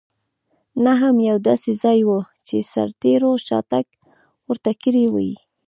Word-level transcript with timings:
نه 0.83 0.93
هم 1.01 1.15
یو 1.29 1.37
داسې 1.49 1.71
ځای 1.83 1.99
و 2.07 2.11
چې 2.47 2.57
سرتېرو 2.73 3.31
شاتګ 3.47 3.85
ورته 4.49 4.71
کړی 4.83 5.05
وای. 5.09 5.31